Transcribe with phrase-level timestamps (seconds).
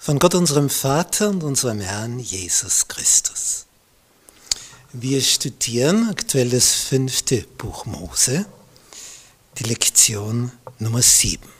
[0.00, 3.66] von Gott unserem Vater und unserem Herrn Jesus Christus.
[4.94, 8.46] Wir studieren aktuell das fünfte Buch Mose,
[9.58, 11.50] die Lektion Nummer sieben.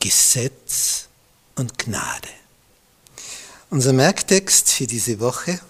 [0.00, 1.08] Gesetz
[1.54, 2.28] und Gnade.
[3.68, 5.60] Unser Merktext für diese Woche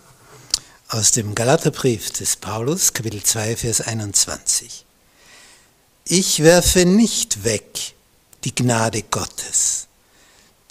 [0.89, 4.87] aus dem Galaterbrief des Paulus, Kapitel 2, Vers 21.
[6.05, 7.95] Ich werfe nicht weg
[8.45, 9.89] die Gnade Gottes,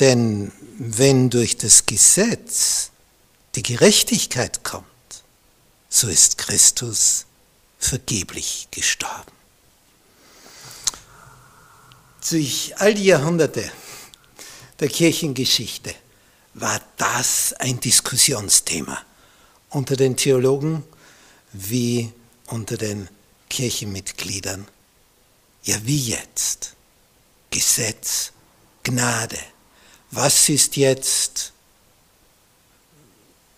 [0.01, 2.89] denn wenn durch das Gesetz
[3.55, 4.85] die Gerechtigkeit kommt,
[5.89, 7.25] so ist Christus
[7.77, 9.31] vergeblich gestorben.
[12.29, 13.71] Durch all die Jahrhunderte
[14.79, 15.93] der Kirchengeschichte
[16.55, 19.03] war das ein Diskussionsthema
[19.69, 20.83] unter den Theologen
[21.53, 22.11] wie
[22.47, 23.07] unter den
[23.49, 24.67] Kirchenmitgliedern.
[25.63, 26.75] Ja, wie jetzt?
[27.51, 28.31] Gesetz,
[28.83, 29.37] Gnade.
[30.11, 31.53] Was ist jetzt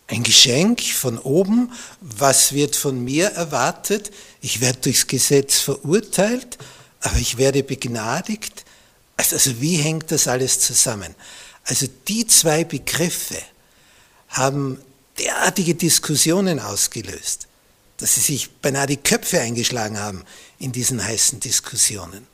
[0.08, 1.74] ein Geschenk von oben?
[2.00, 4.12] Was wird von mir erwartet?
[4.42, 6.60] Ich werde durchs Gesetz verurteilt,
[7.02, 8.66] aber ich werde begnadigt.
[9.18, 11.16] Also, also wie hängt das alles zusammen?
[11.66, 13.42] Also die zwei Begriffe
[14.30, 14.80] haben
[15.18, 17.48] derartige Diskussionen ausgelöst,
[17.98, 20.24] dass sie sich beinahe die Köpfe eingeschlagen haben
[20.60, 22.28] in diesen heißen Diskussionen.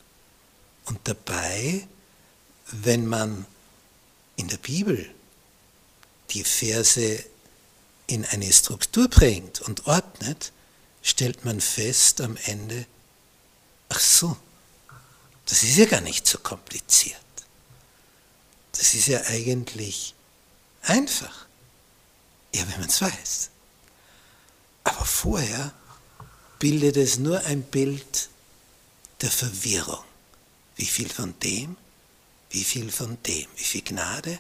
[0.86, 1.88] Und dabei,
[2.72, 3.46] wenn man
[4.40, 5.14] in der Bibel
[6.32, 7.26] die Verse
[8.08, 10.54] in eine Struktur bringt und ordnet,
[11.02, 12.86] stellt man fest am Ende,
[13.90, 14.38] ach so,
[15.46, 17.18] das ist ja gar nicht so kompliziert.
[18.72, 20.16] Das ist ja eigentlich
[20.84, 21.48] einfach.
[22.54, 23.50] Ja, wenn man es weiß.
[24.86, 25.74] Aber vorher
[26.60, 28.30] bildet es nur ein Bild
[29.22, 30.04] der Verwirrung.
[30.78, 31.76] Wie viel von dem,
[32.50, 34.40] wie viel von dem, wie viel Gnade,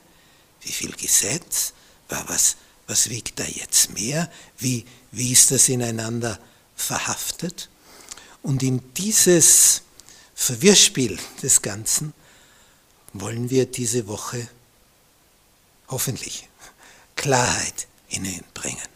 [0.62, 1.74] wie viel Gesetz,
[2.09, 6.40] was, was wiegt da jetzt mehr, wie, wie ist das ineinander
[6.75, 7.69] verhaftet?
[8.42, 9.84] Und in dieses
[10.34, 12.14] Verwirrspiel des Ganzen
[13.14, 14.48] wollen wir diese Woche
[15.88, 16.48] hoffentlich
[17.16, 18.88] Klarheit hineinbringen.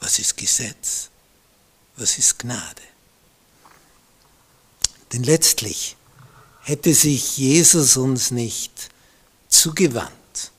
[0.00, 1.10] Was ist Gesetz?
[1.96, 2.82] Was ist Gnade?
[5.12, 5.96] Denn letztlich
[6.66, 8.90] hätte sich Jesus uns nicht
[9.46, 10.50] zugewandt,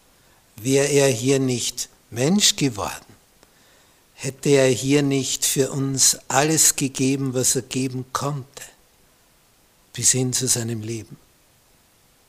[0.55, 3.13] wäre er hier nicht Mensch geworden,
[4.13, 8.63] hätte er hier nicht für uns alles gegeben, was er geben konnte
[9.91, 11.17] bis hin zu seinem Leben.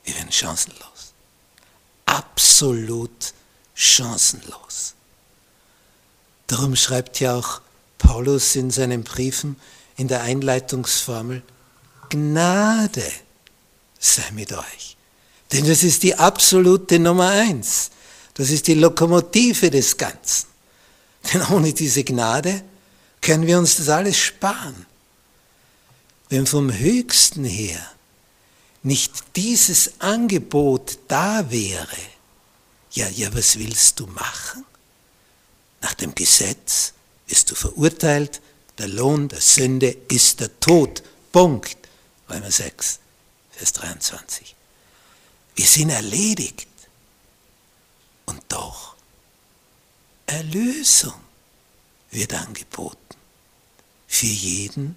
[0.02, 1.12] Wir wären chancenlos.
[2.04, 3.32] Absolut
[3.74, 4.94] chancenlos.
[6.48, 7.60] Darum schreibt ja auch
[7.98, 9.54] Paulus in seinen Briefen
[9.96, 11.44] in der Einleitungsformel,
[12.08, 13.12] Gnade
[13.98, 14.96] sei mit euch.
[15.52, 17.90] Denn das ist die absolute Nummer eins.
[18.34, 20.46] Das ist die Lokomotive des Ganzen.
[21.32, 22.62] Denn ohne diese Gnade
[23.20, 24.86] können wir uns das alles sparen
[26.28, 27.80] wenn vom Höchsten her
[28.82, 31.86] nicht dieses Angebot da wäre,
[32.92, 34.64] ja, ja, was willst du machen?
[35.80, 36.92] Nach dem Gesetz
[37.26, 38.40] bist du verurteilt,
[38.78, 41.02] der Lohn der Sünde ist der Tod.
[41.32, 41.76] Punkt.
[42.30, 42.98] Römer 6,
[43.58, 44.54] Vers 23.
[45.56, 46.68] Wir sind erledigt.
[48.26, 48.94] Und doch,
[50.26, 51.20] Erlösung
[52.12, 53.16] wird angeboten.
[54.06, 54.96] Für jeden,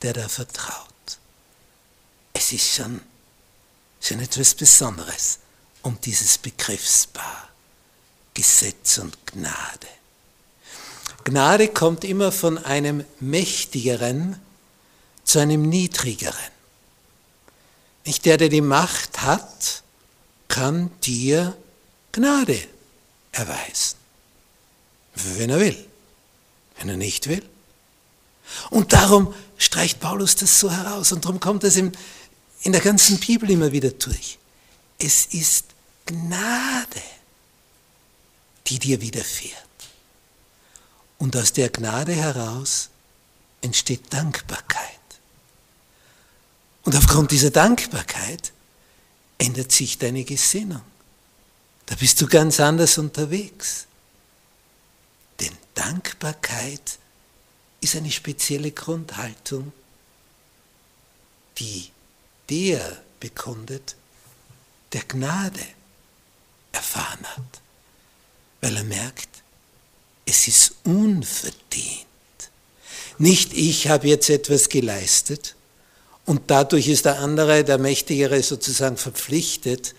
[0.00, 0.88] der da vertraut.
[2.32, 3.02] Es ist schon,
[4.00, 5.38] schon etwas Besonderes
[5.82, 7.50] um dieses Begriffspaar
[8.32, 9.88] Gesetz und Gnade.
[11.24, 14.40] Gnade kommt immer von einem Mächtigeren
[15.24, 16.51] zu einem Niedrigeren.
[18.04, 19.82] Nicht der, der die Macht hat,
[20.48, 21.56] kann dir
[22.12, 22.60] Gnade
[23.32, 23.96] erweisen.
[25.14, 25.88] wenn er will.
[26.78, 27.48] Wenn er nicht will.
[28.70, 31.92] Und darum streicht Paulus das so heraus und darum kommt es in,
[32.62, 34.38] in der ganzen Bibel immer wieder durch.
[34.98, 35.66] Es ist
[36.06, 37.02] Gnade,
[38.66, 39.56] die dir widerfährt.
[41.18, 42.88] Und aus der Gnade heraus
[43.60, 45.01] entsteht Dankbarkeit.
[46.92, 48.52] Und aufgrund dieser Dankbarkeit
[49.38, 50.82] ändert sich deine Gesinnung.
[51.86, 53.86] Da bist du ganz anders unterwegs.
[55.40, 56.98] Denn Dankbarkeit
[57.80, 59.72] ist eine spezielle Grundhaltung,
[61.56, 61.88] die
[62.50, 63.96] der bekundet,
[64.92, 65.64] der Gnade
[66.72, 67.62] erfahren hat,
[68.60, 69.30] weil er merkt,
[70.26, 72.04] es ist unverdient.
[73.16, 75.56] Nicht ich habe jetzt etwas geleistet
[76.26, 79.94] und dadurch ist der andere, der Mächtigere sozusagen verpflichtet,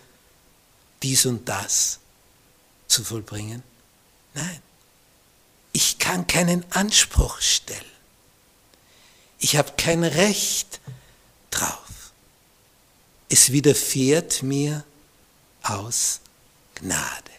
[1.01, 1.99] dies und das
[2.87, 3.63] zu vollbringen.
[4.33, 4.61] Nein,
[5.73, 7.81] ich kann keinen Anspruch stellen.
[9.39, 10.79] Ich habe kein Recht
[11.51, 12.11] drauf.
[13.27, 14.85] Es widerfährt mir
[15.63, 16.21] aus
[16.75, 17.31] Gnade.